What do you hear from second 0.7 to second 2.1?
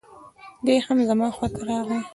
هم زما خواته راغی.